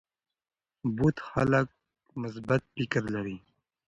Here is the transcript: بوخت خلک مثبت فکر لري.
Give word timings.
بوخت 0.95 1.17
خلک 1.29 1.67
مثبت 2.21 2.61
فکر 2.75 3.03
لري. 3.15 3.37